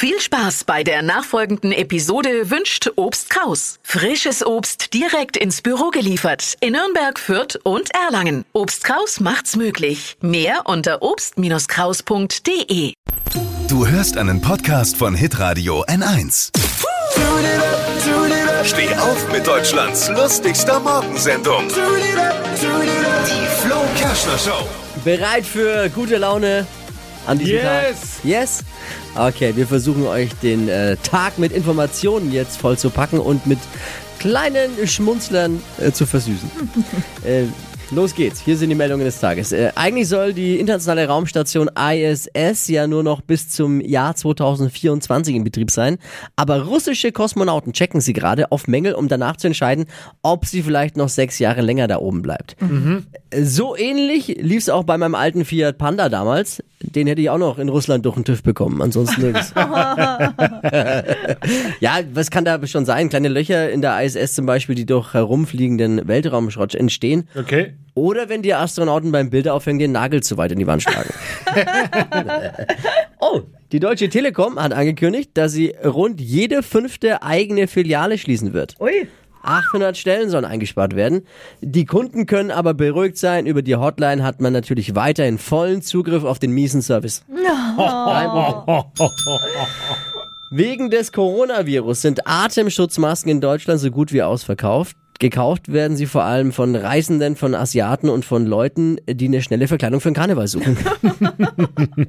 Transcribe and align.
Viel 0.00 0.20
Spaß 0.20 0.62
bei 0.62 0.84
der 0.84 1.02
nachfolgenden 1.02 1.72
Episode 1.72 2.50
wünscht 2.50 2.88
Obst 2.94 3.30
Kraus. 3.30 3.80
Frisches 3.82 4.46
Obst 4.46 4.94
direkt 4.94 5.36
ins 5.36 5.60
Büro 5.60 5.90
geliefert 5.90 6.54
in 6.60 6.74
Nürnberg, 6.74 7.18
Fürth 7.18 7.58
und 7.64 7.92
Erlangen. 7.92 8.44
Obst 8.52 8.84
Kraus 8.84 9.18
macht's 9.18 9.56
möglich. 9.56 10.16
Mehr 10.20 10.66
unter 10.66 11.02
obst-kraus.de. 11.02 12.92
Du 13.66 13.88
hörst 13.88 14.18
einen 14.18 14.40
Podcast 14.40 14.96
von 14.96 15.16
Hitradio 15.16 15.84
N1. 15.86 16.52
Steh 18.62 18.94
auf 18.94 19.32
mit 19.32 19.44
Deutschlands 19.44 20.10
lustigster 20.10 20.78
Morgensendung. 20.78 21.66
Die 21.66 23.48
Flo 23.66 23.80
Kerschner 23.96 24.38
Show. 24.38 24.68
Bereit 25.04 25.44
für 25.44 25.88
gute 25.90 26.18
Laune 26.18 26.68
an 27.28 27.38
diesem 27.38 27.56
Yes. 27.56 27.62
Tag? 27.62 28.24
Yes! 28.24 28.64
Okay, 29.14 29.52
wir 29.54 29.66
versuchen 29.66 30.06
euch 30.06 30.30
den 30.42 30.68
äh, 30.68 30.96
Tag 30.96 31.38
mit 31.38 31.52
Informationen 31.52 32.32
jetzt 32.32 32.58
voll 32.58 32.78
zu 32.78 32.90
packen 32.90 33.18
und 33.20 33.46
mit 33.46 33.58
kleinen 34.18 34.86
Schmunzlern 34.86 35.62
äh, 35.78 35.92
zu 35.92 36.06
versüßen. 36.06 36.50
äh, 37.24 37.44
los 37.90 38.14
geht's, 38.14 38.40
hier 38.40 38.56
sind 38.56 38.70
die 38.70 38.74
Meldungen 38.74 39.04
des 39.04 39.20
Tages. 39.20 39.52
Äh, 39.52 39.70
eigentlich 39.74 40.08
soll 40.08 40.32
die 40.32 40.58
internationale 40.58 41.06
Raumstation 41.06 41.70
ISS 41.78 42.68
ja 42.68 42.86
nur 42.86 43.02
noch 43.02 43.20
bis 43.20 43.48
zum 43.48 43.80
Jahr 43.80 44.16
2024 44.16 45.36
in 45.36 45.44
Betrieb 45.44 45.70
sein, 45.70 45.98
aber 46.36 46.62
russische 46.64 47.12
Kosmonauten 47.12 47.72
checken 47.72 48.00
sie 48.00 48.12
gerade 48.12 48.50
auf 48.50 48.66
Mängel, 48.66 48.94
um 48.94 49.08
danach 49.08 49.36
zu 49.36 49.46
entscheiden, 49.46 49.86
ob 50.22 50.46
sie 50.46 50.62
vielleicht 50.62 50.96
noch 50.96 51.08
sechs 51.08 51.38
Jahre 51.38 51.60
länger 51.60 51.86
da 51.86 51.98
oben 51.98 52.22
bleibt. 52.22 52.56
So 53.40 53.76
ähnlich 53.76 54.28
lief 54.40 54.62
es 54.62 54.68
auch 54.70 54.84
bei 54.84 54.98
meinem 54.98 55.14
alten 55.14 55.44
Fiat 55.44 55.78
Panda 55.78 56.08
damals. 56.08 56.62
Den 56.98 57.06
hätte 57.06 57.20
ich 57.20 57.30
auch 57.30 57.38
noch 57.38 57.60
in 57.60 57.68
Russland 57.68 58.04
durch 58.04 58.16
den 58.16 58.24
TÜV 58.24 58.42
bekommen, 58.42 58.82
ansonsten 58.82 59.20
nirgends. 59.20 59.52
ja, 61.78 62.00
was 62.12 62.32
kann 62.32 62.44
da 62.44 62.66
schon 62.66 62.84
sein? 62.84 63.08
Kleine 63.08 63.28
Löcher 63.28 63.70
in 63.70 63.82
der 63.82 64.02
ISS 64.02 64.34
zum 64.34 64.46
Beispiel, 64.46 64.74
die 64.74 64.84
durch 64.84 65.14
herumfliegenden 65.14 66.08
Weltraumschrott 66.08 66.74
entstehen. 66.74 67.28
Okay. 67.36 67.74
Oder 67.94 68.28
wenn 68.28 68.42
die 68.42 68.52
Astronauten 68.52 69.12
beim 69.12 69.30
Bilderaufhängen 69.30 69.78
den 69.78 69.92
Nagel 69.92 70.24
zu 70.24 70.38
weit 70.38 70.50
in 70.50 70.58
die 70.58 70.66
Wand 70.66 70.82
schlagen. 70.82 71.10
oh, 73.20 73.42
die 73.70 73.78
Deutsche 73.78 74.08
Telekom 74.08 74.60
hat 74.60 74.72
angekündigt, 74.72 75.30
dass 75.34 75.52
sie 75.52 75.74
rund 75.84 76.20
jede 76.20 76.64
fünfte 76.64 77.22
eigene 77.22 77.68
Filiale 77.68 78.18
schließen 78.18 78.54
wird. 78.54 78.74
Ui. 78.80 79.06
800 79.48 79.96
Stellen 79.96 80.30
sollen 80.30 80.44
eingespart 80.44 80.94
werden. 80.94 81.22
Die 81.60 81.86
Kunden 81.86 82.26
können 82.26 82.50
aber 82.50 82.74
beruhigt 82.74 83.16
sein. 83.16 83.46
Über 83.46 83.62
die 83.62 83.76
Hotline 83.76 84.22
hat 84.22 84.40
man 84.40 84.52
natürlich 84.52 84.94
weiterhin 84.94 85.38
vollen 85.38 85.82
Zugriff 85.82 86.24
auf 86.24 86.38
den 86.38 86.52
miesen 86.52 86.82
Service. 86.82 87.24
Problem. 88.96 89.66
Wegen 90.50 90.90
des 90.90 91.12
Coronavirus 91.12 92.02
sind 92.02 92.26
Atemschutzmasken 92.26 93.30
in 93.30 93.40
Deutschland 93.40 93.80
so 93.80 93.90
gut 93.90 94.12
wie 94.12 94.22
ausverkauft. 94.22 94.96
Gekauft 95.20 95.72
werden 95.72 95.96
sie 95.96 96.06
vor 96.06 96.22
allem 96.22 96.52
von 96.52 96.76
Reisenden, 96.76 97.34
von 97.34 97.56
Asiaten 97.56 98.08
und 98.08 98.24
von 98.24 98.46
Leuten, 98.46 98.98
die 99.10 99.26
eine 99.26 99.42
schnelle 99.42 99.66
Verkleidung 99.66 100.00
für 100.00 100.10
den 100.10 100.14
Karneval 100.14 100.46
suchen. 100.46 100.76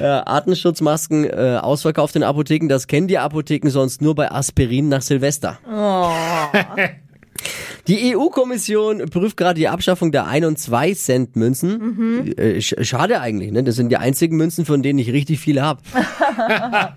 ja, 0.00 0.26
Atemschutzmasken 0.26 1.24
äh, 1.24 1.58
ausverkauft 1.62 2.16
in 2.16 2.24
Apotheken, 2.24 2.68
das 2.68 2.88
kennen 2.88 3.06
die 3.06 3.18
Apotheken 3.18 3.70
sonst 3.70 4.02
nur 4.02 4.16
bei 4.16 4.32
Aspirin 4.32 4.88
nach 4.88 5.02
Silvester. 5.02 5.58
Die 7.88 8.14
EU-Kommission 8.16 9.08
prüft 9.10 9.36
gerade 9.36 9.58
die 9.58 9.66
Abschaffung 9.68 10.12
der 10.12 10.26
1- 10.26 10.46
und 10.46 10.58
2-Cent-Münzen. 10.58 12.32
Äh, 12.38 12.58
sch- 12.58 12.84
schade 12.84 13.20
eigentlich, 13.20 13.50
ne? 13.50 13.64
Das 13.64 13.74
sind 13.76 13.88
die 13.88 13.96
einzigen 13.96 14.36
Münzen, 14.36 14.64
von 14.64 14.82
denen 14.82 14.98
ich 15.00 15.10
richtig 15.12 15.40
viele 15.40 15.62
habe. 15.62 15.80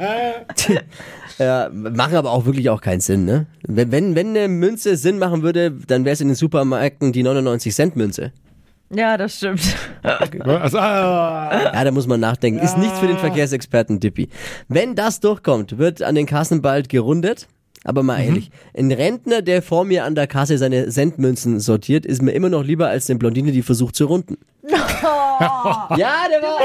ja, 1.40 1.70
machen 1.74 2.16
aber 2.16 2.32
auch 2.32 2.46
wirklich 2.46 2.70
auch 2.70 2.82
keinen 2.82 3.02
Sinn, 3.02 3.26
ne? 3.26 3.48
Wenn, 3.68 3.92
wenn, 3.92 4.16
wenn 4.16 4.30
eine 4.30 4.48
Münze 4.48 4.96
Sinn 4.98 5.18
machen 5.20 5.42
würde, 5.42 5.72
dann 5.88 6.06
wäre 6.06 6.14
es 6.14 6.22
in 6.22 6.28
den 6.28 6.36
Supermärkten 6.36 7.12
die 7.12 7.24
99-Cent-Münze. 7.24 8.32
Ja, 8.94 9.18
das 9.18 9.38
stimmt. 9.38 9.62
Also, 10.04 10.78
ah, 10.78 11.72
Ja, 11.74 11.84
da 11.84 11.90
muss 11.92 12.06
man 12.06 12.20
nachdenken. 12.20 12.60
Ist 12.60 12.78
nichts 12.78 13.00
für 13.00 13.08
den 13.08 13.18
Verkehrsexperten 13.18 14.00
Dippi. 14.00 14.30
Wenn 14.68 14.94
das 14.94 15.20
durchkommt, 15.20 15.80
wird 15.80 16.04
an 16.04 16.14
den 16.14 16.28
Kassen 16.28 16.62
bald 16.62 16.90
gerundet. 16.90 17.48
Aber 17.86 18.02
mal 18.02 18.20
ehrlich, 18.20 18.50
ein 18.76 18.92
Rentner, 18.92 19.44
der 19.44 19.62
vor 19.62 19.86
mir 19.86 20.06
an 20.06 20.16
der 20.16 20.26
Kasse 20.26 20.58
seine 20.58 20.90
Centmünzen 20.90 21.60
sortiert, 21.60 22.04
ist 22.06 22.22
mir 22.22 22.32
immer 22.32 22.50
noch 22.50 22.64
lieber 22.64 22.88
als 22.88 23.10
eine 23.10 23.20
Blondine, 23.20 23.52
die 23.52 23.62
versucht 23.62 23.96
zu 23.96 24.06
runden. 24.06 24.38
ja, 24.68 26.26
der 26.28 26.42
war, 26.42 26.58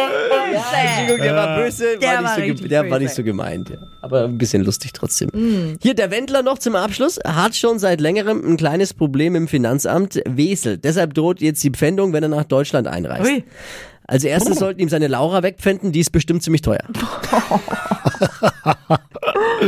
ja, 0.51 0.63
Entschuldigung, 0.83 1.23
der 1.23 1.37
war 1.37 1.57
böse, 1.59 1.99
Der 2.01 2.11
war 2.17 2.25
war 2.25 2.39
nicht 2.39 2.59
so, 2.59 2.69
der 2.69 2.83
war 2.83 2.89
böse. 2.89 3.03
nicht 3.03 3.15
so 3.15 3.23
gemeint. 3.23 3.69
Ja. 3.69 3.77
Aber 4.01 4.25
ein 4.25 4.39
bisschen 4.39 4.65
lustig 4.65 4.93
trotzdem. 4.95 5.77
Hier, 5.83 5.93
der 5.93 6.11
Wendler 6.11 6.43
noch 6.43 6.59
zum 6.59 6.75
Abschluss, 6.75 7.19
hat 7.27 7.55
schon 7.55 7.79
seit 7.79 8.01
längerem 8.01 8.43
ein 8.43 8.57
kleines 8.57 8.95
Problem 8.95 9.35
im 9.35 9.47
Finanzamt 9.47 10.23
Wesel. 10.27 10.79
Deshalb 10.79 11.13
droht 11.13 11.43
jetzt 11.43 11.63
die 11.63 11.71
Pfändung, 11.71 12.15
wenn 12.15 12.23
er 12.23 12.31
nach 12.31 12.45
Deutschland 12.45 12.89
einreist. 12.89 13.31
Ui. 13.31 13.45
Als 14.07 14.25
erstes 14.25 14.59
sollten 14.59 14.81
ihm 14.81 14.89
seine 14.89 15.07
Laura 15.07 15.43
wegpfänden, 15.43 15.93
die 15.93 16.01
ist 16.01 16.11
bestimmt 16.11 16.43
ziemlich 16.43 16.63
teuer. 16.63 16.81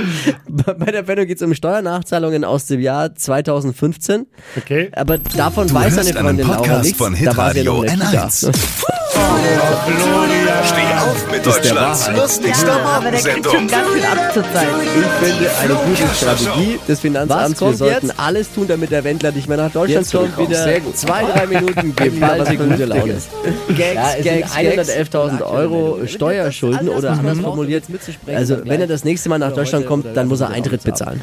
Bei 0.49 0.91
der 0.91 1.05
Pfändung 1.05 1.27
geht 1.27 1.37
es 1.37 1.43
um 1.43 1.55
Steuernachzahlungen 1.55 2.45
aus 2.45 2.67
dem 2.67 2.81
Jahr 2.81 3.15
2015. 3.15 4.27
okay. 4.57 4.91
Aber 4.95 5.19
davon 5.19 5.69
Du 5.69 5.75
weiß 5.75 5.99
einen 5.99 6.15
Freundin 6.15 6.47
Laura 6.47 6.59
Podcast 6.59 6.85
nichts. 6.85 6.99
von 6.99 7.17
da 7.25 7.37
war 7.37 7.53
sie 7.53 7.61
ja 7.61 7.65
noch. 7.97 8.53
N1. 9.15 10.65
Steh 10.65 10.95
auf 10.95 11.31
mit 11.31 11.45
Ist 11.47 11.47
der 11.47 11.53
Deutschlands 11.73 12.07
Wahrheit. 12.07 12.17
lustigster 12.17 12.67
Ja, 12.69 12.85
aber 12.97 13.11
der 13.11 13.21
kriegt 13.21 13.45
Morgensendung. 13.45 13.97
Ich 13.97 15.27
finde 15.27 15.51
eine 15.61 15.75
gute 15.75 16.15
Strategie 16.15 16.79
des 16.89 17.01
Finanzamts. 17.01 17.61
Wir 17.61 17.75
sollten 17.75 18.07
jetzt? 18.09 18.21
alles 18.21 18.53
tun, 18.53 18.69
damit 18.69 18.91
der 18.91 19.05
Wendler 19.05 19.33
nicht 19.33 19.49
mehr 19.49 19.57
nach 19.57 19.73
Deutschland 19.73 20.07
Jetzt 20.07 20.13
kommt 20.13 20.39
wieder 20.39 20.63
Sehr 20.63 20.81
gut. 20.81 20.97
Zwei, 20.97 21.25
drei 21.25 21.47
Minuten 21.47 21.95
geballte 21.97 22.57
gute 22.57 22.85
Laune. 22.85 23.15
Gags, 23.77 24.23
Gags, 24.23 24.57
111.000 24.57 25.43
Euro 25.43 26.01
Steuerschulden 26.07 26.89
oder 26.89 27.11
anders 27.13 27.39
formuliert. 27.43 27.89
mitzusprechen, 27.89 28.39
Also 28.39 28.59
wenn 28.65 28.81
er 28.81 28.87
das 28.87 29.05
nächste 29.05 29.29
Mal 29.29 29.39
nach 29.39 29.53
Deutschland 29.53 29.87
kommt, 29.87 30.07
dann 30.17 30.29
muss 30.29 30.41
er 30.41 30.51
Eintritt 30.51 30.85
bezahlen. 30.85 31.23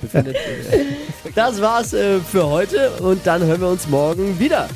Befindet. 0.00 0.36
Das 1.34 1.60
war's 1.60 1.92
äh, 1.92 2.18
für 2.20 2.48
heute 2.48 2.90
und 3.00 3.26
dann 3.26 3.42
hören 3.42 3.60
wir 3.60 3.68
uns 3.68 3.88
morgen 3.88 4.38
wieder 4.38 4.68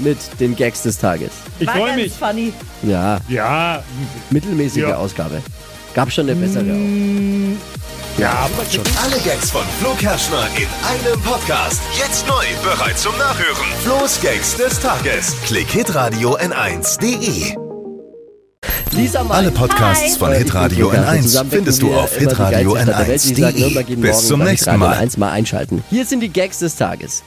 mit 0.00 0.18
den 0.40 0.56
Gags 0.56 0.82
des 0.82 0.98
Tages. 0.98 1.30
Ich 1.58 1.70
freue 1.70 1.94
mich. 1.96 2.12
funny. 2.12 2.52
Ja, 2.82 3.18
Ja, 3.28 3.82
mittelmäßige 4.30 4.82
Ja. 4.82 4.96
Ausgabe. 4.96 5.42
Gab 5.94 6.10
schon 6.12 6.28
eine 6.30 6.38
bessere 6.40 6.62
auch. 6.72 8.20
ja, 8.20 8.30
aber 8.30 8.64
Schon 8.70 8.84
alle 9.02 9.20
Gags 9.22 9.50
von 9.50 9.64
Flo 9.80 9.92
Kerschner 9.98 10.46
in 10.56 10.66
einem 10.88 11.20
Podcast. 11.22 11.80
Jetzt 11.98 12.26
neu, 12.28 12.44
bereit 12.62 12.98
zum 12.98 13.16
Nachhören. 13.18 13.66
Flo's 13.82 14.20
Gags 14.20 14.56
des 14.56 14.78
Tages. 14.80 15.34
Klick 15.46 15.68
Hitradio 15.70 16.36
N1.de. 16.38 17.59
Lisa. 18.92 19.24
Alle 19.28 19.50
Podcasts 19.50 20.16
von 20.16 20.32
Hitradio 20.32 20.90
N1 20.90 21.44
findest 21.48 21.80
du 21.82 21.94
auf 21.94 22.16
hitradio 22.16 22.74
N1.de. 22.76 23.96
Bis 23.96 24.26
zum 24.26 24.42
nächsten 24.42 24.76
Mal. 24.78 24.96
Eins 24.96 25.16
mal 25.16 25.30
einschalten. 25.30 25.82
Hier 25.90 26.04
sind 26.04 26.20
die 26.20 26.28
Gags 26.28 26.58
des 26.58 26.76
Tages. 26.76 27.22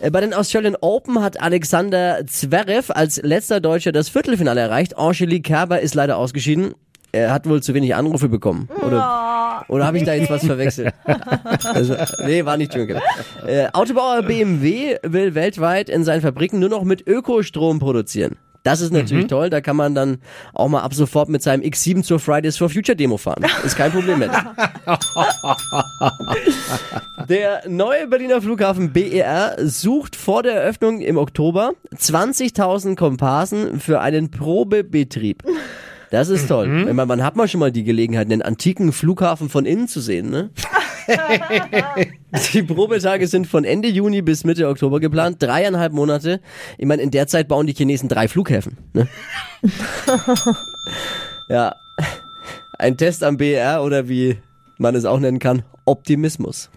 Äh, 0.00 0.10
Bei 0.10 0.20
den 0.20 0.34
Australian 0.34 0.76
Open 0.80 1.22
hat 1.22 1.40
Alexander 1.40 2.26
Zverev 2.26 2.92
als 2.92 3.20
letzter 3.22 3.60
Deutscher 3.60 3.92
das 3.92 4.08
Viertelfinale 4.08 4.60
erreicht. 4.60 4.98
Angelique 4.98 5.44
Kerber 5.44 5.80
ist 5.80 5.94
leider 5.94 6.16
ausgeschieden. 6.16 6.74
Er 7.12 7.32
hat 7.32 7.48
wohl 7.48 7.62
zu 7.62 7.72
wenig 7.72 7.94
Anrufe 7.94 8.28
bekommen. 8.28 8.68
Oder, 8.84 9.64
oder 9.68 9.86
habe 9.86 9.96
ich 9.96 10.04
da 10.04 10.12
jetzt 10.12 10.28
was 10.30 10.44
verwechselt? 10.44 10.92
Also, 11.64 11.96
nee, 12.24 12.44
war 12.44 12.56
nicht 12.56 12.72
schön. 12.72 12.88
Äh, 13.46 13.68
Autobauer 13.72 14.22
BMW 14.22 14.96
will 15.02 15.34
weltweit 15.34 15.88
in 15.88 16.04
seinen 16.04 16.20
Fabriken 16.20 16.58
nur 16.58 16.68
noch 16.68 16.84
mit 16.84 17.06
Ökostrom 17.06 17.78
produzieren. 17.78 18.36
Das 18.66 18.80
ist 18.80 18.92
natürlich 18.92 19.28
toll, 19.28 19.48
da 19.48 19.60
kann 19.60 19.76
man 19.76 19.94
dann 19.94 20.18
auch 20.52 20.68
mal 20.68 20.80
ab 20.80 20.92
sofort 20.92 21.28
mit 21.28 21.40
seinem 21.40 21.62
X7 21.62 22.02
zur 22.02 22.18
Fridays 22.18 22.56
for 22.56 22.68
Future 22.68 22.96
Demo 22.96 23.16
fahren. 23.16 23.44
Ist 23.64 23.76
kein 23.76 23.92
Problem 23.92 24.18
mehr. 24.18 24.56
Der 27.28 27.62
neue 27.68 28.08
Berliner 28.08 28.42
Flughafen 28.42 28.92
BER 28.92 29.54
sucht 29.58 30.16
vor 30.16 30.42
der 30.42 30.54
Eröffnung 30.54 31.00
im 31.00 31.16
Oktober 31.16 31.74
20.000 31.94 32.96
Komparsen 32.96 33.78
für 33.78 34.00
einen 34.00 34.32
Probebetrieb. 34.32 35.44
Das 36.10 36.28
ist 36.28 36.48
toll. 36.48 36.86
Ich 36.88 36.92
meine, 36.92 37.08
wann 37.08 37.22
hat 37.22 37.36
man 37.36 37.46
schon 37.46 37.60
mal 37.60 37.70
die 37.70 37.84
Gelegenheit, 37.84 38.26
einen 38.26 38.42
antiken 38.42 38.90
Flughafen 38.90 39.48
von 39.48 39.64
innen 39.64 39.86
zu 39.86 40.00
sehen, 40.00 40.28
ne? 40.30 40.50
Die 42.52 42.62
Probetage 42.62 43.26
sind 43.26 43.46
von 43.46 43.64
Ende 43.64 43.88
Juni 43.88 44.22
bis 44.22 44.44
Mitte 44.44 44.68
Oktober 44.68 45.00
geplant, 45.00 45.42
dreieinhalb 45.42 45.92
Monate. 45.92 46.40
Ich 46.78 46.86
meine, 46.86 47.02
in 47.02 47.10
der 47.10 47.26
Zeit 47.26 47.48
bauen 47.48 47.66
die 47.66 47.74
Chinesen 47.74 48.08
drei 48.08 48.28
Flughäfen. 48.28 48.76
Ne? 48.92 49.08
ja, 51.48 51.74
ein 52.78 52.96
Test 52.96 53.24
am 53.24 53.36
BER 53.36 53.82
oder 53.82 54.08
wie 54.08 54.38
man 54.78 54.94
es 54.94 55.04
auch 55.04 55.18
nennen 55.18 55.38
kann, 55.38 55.62
Optimismus. 55.84 56.70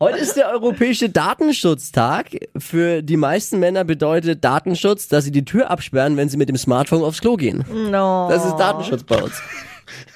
Heute 0.00 0.18
ist 0.18 0.36
der 0.36 0.50
Europäische 0.50 1.08
Datenschutztag. 1.08 2.28
Für 2.58 3.02
die 3.02 3.16
meisten 3.16 3.58
Männer 3.58 3.84
bedeutet 3.84 4.44
Datenschutz, 4.44 5.08
dass 5.08 5.24
sie 5.24 5.32
die 5.32 5.44
Tür 5.44 5.70
absperren, 5.70 6.16
wenn 6.16 6.28
sie 6.28 6.36
mit 6.36 6.48
dem 6.48 6.56
Smartphone 6.56 7.02
aufs 7.02 7.20
Klo 7.20 7.36
gehen. 7.36 7.64
No. 7.90 8.28
Das 8.28 8.44
ist 8.44 8.56
Datenschutz 8.56 9.04
bei 9.04 9.22
uns. 9.22 9.40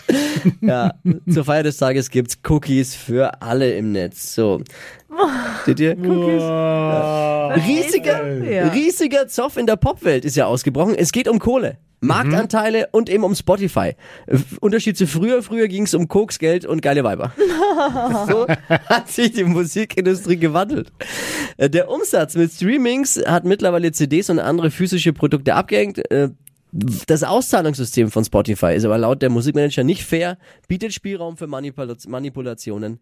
ja, 0.61 0.95
zur 1.29 1.45
Feier 1.45 1.63
des 1.63 1.77
Tages 1.79 2.11
gibt's 2.11 2.39
Cookies 2.49 2.95
für 2.95 3.43
alle 3.43 3.73
im 3.75 3.93
Netz. 3.93 4.35
So. 4.35 4.63
Seht 5.65 5.81
ihr? 5.81 5.97
Cookies? 5.99 6.43
Ja. 6.43 7.49
Riesiger, 7.55 8.45
Ja. 8.45 8.69
riesiger 8.69 9.27
Zoff 9.29 9.57
in 9.57 9.67
der 9.67 9.77
Popwelt 9.77 10.25
ist 10.25 10.37
ja 10.37 10.47
ausgebrochen. 10.47 10.95
Es 10.95 11.13
geht 11.13 11.29
um 11.29 11.39
Kohle. 11.39 11.79
Marktanteile 12.01 12.89
und 12.93 13.09
eben 13.09 13.25
um 13.25 13.35
Spotify. 13.35 13.95
Äh, 14.27 14.37
Unterschied 14.61 14.99
zu 14.99 15.07
früher. 15.07 15.43
Früher 15.43 15.67
ging's 15.67 15.95
um 15.95 16.09
Koks, 16.09 16.39
Geld 16.39 16.67
und 16.67 16.83
geile 16.83 17.03
Weiber. 17.05 17.33
so 18.29 18.47
hat 18.47 19.09
sich 19.09 19.33
die 19.33 19.45
Musikindustrie 19.45 20.37
gewandelt. 20.37 20.93
Äh, 21.57 21.71
Der 21.71 21.91
Umsatz 21.91 22.37
mit 22.37 22.53
Streamings 22.53 23.19
hat 23.27 23.45
mittlerweile 23.45 23.91
CDs 23.93 24.29
und 24.29 24.39
andere 24.39 24.71
physische 24.71 25.15
Produkte 25.15 25.55
abgehängt. 25.55 26.01
Das 26.73 27.23
Auszahlungssystem 27.23 28.11
von 28.11 28.25
Spotify 28.25 28.75
ist 28.75 28.85
aber 28.85 28.99
laut 28.99 29.23
der 29.23 29.31
Musikmanager 29.31 29.85
nicht 29.85 30.05
fair, 30.05 30.37
bietet 30.69 30.93
Spielraum 30.93 31.37
für 31.37 31.47
Manipula 31.47 31.95
Manipulationen. 32.07 33.01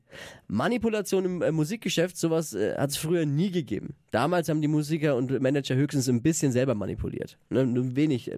Manipulation 0.48 1.24
im 1.24 1.42
äh, 1.42 1.50
Musikgeschäft, 1.50 2.16
sowas 2.16 2.54
äh, 2.54 2.76
hat 2.76 2.90
es 2.90 2.96
früher 2.96 3.26
nie 3.26 3.50
gegeben. 3.50 3.94
Damals 4.14 4.48
haben 4.48 4.62
die 4.62 4.68
Musiker 4.68 5.16
und 5.16 5.40
Manager 5.40 5.74
höchstens 5.74 6.08
ein 6.08 6.22
bisschen 6.22 6.52
selber 6.52 6.76
manipuliert. 6.76 7.36
Ne, 7.50 7.66
nur 7.66 7.96
wenig. 7.96 8.30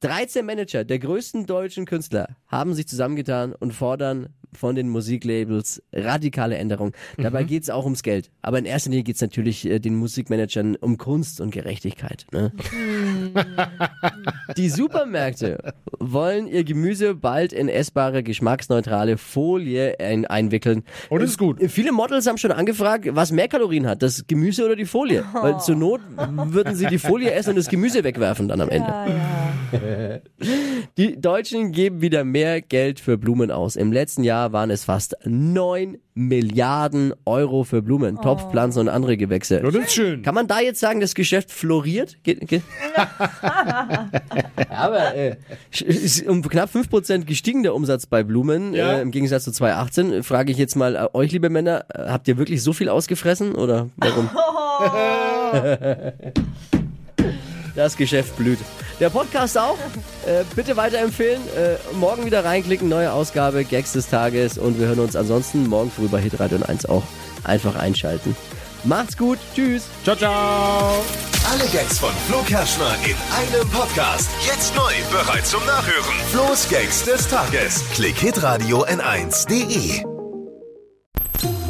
13 0.00 0.44
Manager 0.44 0.82
der 0.82 0.98
größten 0.98 1.46
deutschen 1.46 1.86
Künstler 1.86 2.34
haben 2.48 2.74
sich 2.74 2.88
zusammengetan 2.88 3.54
und 3.54 3.72
fordern 3.72 4.30
von 4.52 4.74
den 4.74 4.88
Musiklabels 4.88 5.82
radikale 5.92 6.56
Änderungen. 6.56 6.92
Dabei 7.18 7.44
geht 7.44 7.62
es 7.62 7.70
auch 7.70 7.84
ums 7.84 8.02
Geld. 8.02 8.30
Aber 8.42 8.58
in 8.58 8.64
erster 8.64 8.90
Linie 8.90 9.04
geht 9.04 9.16
es 9.16 9.20
natürlich 9.20 9.66
äh, 9.66 9.78
den 9.78 9.94
Musikmanagern 9.96 10.76
um 10.76 10.98
Kunst 10.98 11.40
und 11.40 11.50
Gerechtigkeit. 11.50 12.26
Ne? 12.32 12.52
Die 14.56 14.68
Supermärkte 14.68 15.74
wollen 15.98 16.46
ihr 16.46 16.64
Gemüse 16.64 17.14
bald 17.14 17.52
in 17.52 17.68
essbare, 17.68 18.22
geschmacksneutrale 18.22 19.18
Folie 19.18 20.00
ein 20.00 20.24
einwickeln. 20.26 20.84
Oh, 21.10 21.18
das 21.18 21.30
ist 21.30 21.38
gut. 21.38 21.58
Viele 21.68 21.92
Models 21.92 22.26
haben 22.26 22.38
schon 22.38 22.52
angefragt, 22.52 23.06
was 23.10 23.32
mehr 23.32 23.48
Kalorien 23.48 23.86
hat, 23.86 24.02
das 24.02 24.26
Gemüse 24.26 24.64
oder 24.64 24.76
die 24.76 24.84
Folie. 24.84 24.95
Weil 25.32 25.60
zur 25.60 25.76
Not 25.76 26.00
würden 26.46 26.74
sie 26.74 26.86
die 26.86 26.98
Folie 26.98 27.32
essen 27.32 27.50
und 27.50 27.56
das 27.56 27.68
Gemüse 27.68 28.02
wegwerfen 28.04 28.48
dann 28.48 28.60
am 28.60 28.68
Ende. 28.68 28.88
Ja, 28.88 29.06
ja. 29.78 30.18
Die 30.96 31.20
Deutschen 31.20 31.72
geben 31.72 32.00
wieder 32.00 32.24
mehr 32.24 32.62
Geld 32.62 33.00
für 33.00 33.18
Blumen 33.18 33.50
aus. 33.50 33.76
Im 33.76 33.92
letzten 33.92 34.24
Jahr 34.24 34.52
waren 34.52 34.70
es 34.70 34.84
fast 34.84 35.16
9 35.24 35.98
Milliarden 36.18 37.12
Euro 37.26 37.64
für 37.64 37.82
Blumen, 37.82 38.16
Topfpflanzen 38.22 38.80
und 38.80 38.88
andere 38.88 39.18
Gewächse. 39.18 39.56
Ja, 39.56 39.62
das 39.70 39.74
ist 39.74 39.92
schön. 39.92 40.22
Kann 40.22 40.34
man 40.34 40.46
da 40.46 40.60
jetzt 40.60 40.80
sagen, 40.80 41.00
das 41.00 41.14
Geschäft 41.14 41.50
floriert? 41.50 42.16
Geht? 42.22 42.50
ja, 42.50 42.62
aber 44.70 45.14
äh, 45.14 45.36
ist 45.70 46.26
um 46.26 46.40
knapp 46.40 46.70
5% 46.74 47.24
gestiegen 47.26 47.62
der 47.62 47.74
Umsatz 47.74 48.06
bei 48.06 48.22
Blumen 48.22 48.72
Ja. 48.72 48.96
äh, 48.98 49.02
im 49.02 49.10
Gegensatz 49.10 49.44
zu 49.44 49.52
2018. 49.52 50.22
Frage 50.22 50.52
ich 50.52 50.58
jetzt 50.58 50.74
mal 50.74 50.96
äh, 50.96 51.06
euch, 51.12 51.32
liebe 51.32 51.50
Männer, 51.50 51.84
äh, 51.92 52.08
habt 52.08 52.28
ihr 52.28 52.38
wirklich 52.38 52.62
so 52.62 52.72
viel 52.72 52.88
ausgefressen 52.88 53.54
oder 53.54 53.90
warum? 53.96 54.30
Das 57.74 57.96
Geschäft 57.96 58.36
blüht. 58.36 58.58
Der 59.00 59.10
Podcast 59.10 59.58
auch. 59.58 59.76
Äh, 60.26 60.44
bitte 60.54 60.76
weiterempfehlen. 60.76 61.42
Äh, 61.54 61.76
morgen 61.94 62.24
wieder 62.24 62.42
reinklicken. 62.44 62.88
Neue 62.88 63.12
Ausgabe, 63.12 63.64
Gags 63.64 63.92
des 63.92 64.08
Tages. 64.08 64.56
Und 64.56 64.80
wir 64.80 64.86
hören 64.86 65.00
uns 65.00 65.14
ansonsten 65.14 65.68
morgen 65.68 65.90
früh 65.90 66.08
bei 66.08 66.20
Hitradio 66.20 66.58
1 66.66 66.86
auch. 66.86 67.02
Einfach 67.44 67.76
einschalten. 67.76 68.34
Macht's 68.84 69.16
gut. 69.16 69.38
Tschüss. 69.54 69.84
Ciao, 70.04 70.16
ciao. 70.16 71.04
Alle 71.52 71.64
Gags 71.70 71.98
von 71.98 72.10
Flo 72.28 72.38
Kerschner 72.42 72.94
in 73.04 73.16
einem 73.36 73.68
Podcast. 73.70 74.30
Jetzt 74.46 74.74
neu, 74.74 74.92
bereit 75.12 75.46
zum 75.46 75.64
Nachhören. 75.66 76.14
Flo's 76.32 76.68
Gags 76.68 77.04
des 77.04 77.28
Tages. 77.28 77.84
Klick 77.94 78.16
Hitradio 78.16 78.84
N1.de. 78.86 80.15